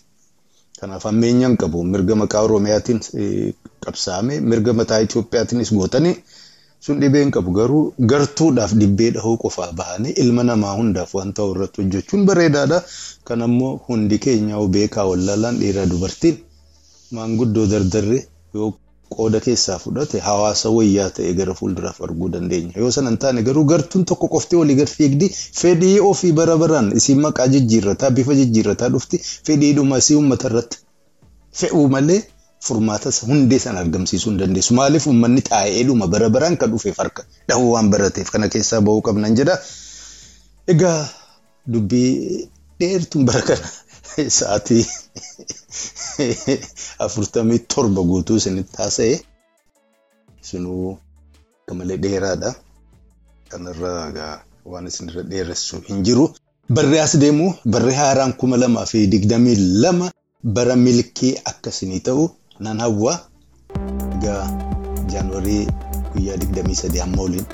[0.81, 3.01] Kanaaf ammeenyaan qabu mirga maqaa Oromiyaatiin
[3.85, 6.17] qabsaa'ame mirga mataa Itoophiyaatiinis gootanii
[6.85, 7.83] sun dhibeen qabu garuu
[8.13, 12.83] gartuudhaaf dhibbee dhahuu qofaa bahanii ilma namaa hundaaf waan ta'u irratti hojjechuun bareedaadha.
[13.25, 16.37] Kan ammoo hundi keenya beekaa wallaalaan dhiiraa dubartiin
[17.17, 18.19] maanguddoo dardarre
[18.55, 18.73] yoo
[19.17, 22.73] qooda keessaa fudhate hawaasa wayyaa ta'e gara fuulduraaf arguu dandeenya.
[22.83, 25.29] Yoo sana hin taane garuu gartuun tokko qoftee olii gad fiigdi
[25.63, 30.79] fedhii ofii bara baraan isiin maqaa jijjiirrataa bifa jijjiirrataa dhufti fedhiidhuma isii uummata irratti
[31.61, 32.21] fe'uu malee
[32.67, 34.75] furmaata hundee sana argamsiisuu hin dandeessu.
[34.79, 39.35] Maaliif uummanni taa'eedhuma bara baraan kan dhufe farka dhahuu waan barateef kana keessaa bahuu qabnan
[39.41, 39.57] jedha.
[40.73, 41.01] Egaa
[41.73, 42.49] dubbii
[42.81, 43.67] dheertuun bara kana
[44.39, 44.85] sa'aatii
[47.07, 49.15] afurtamii torba guutuu isinitti haasa'e
[51.63, 52.51] akka malee dheeraadha.
[53.49, 54.35] Kanarraa egaa
[54.73, 56.27] waan isinirra dheeressu hin jiru.
[56.75, 60.11] Barree as deemu barree haaraan kuma lamaa fi digdamii lama
[60.57, 62.25] bara milkii akkasinii ta'u
[62.61, 63.21] nan hawwa.
[64.15, 64.45] Egaa
[65.13, 65.69] jaanuwarii
[66.13, 67.47] guyyaa digdamii sadii amma waliin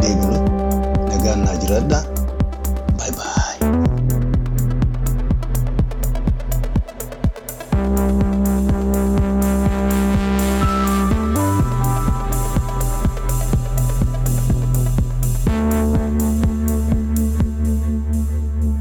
[0.00, 0.38] deemnu
[1.08, 1.98] nagaan naa jiraadha.
[2.96, 3.45] Baay'ee.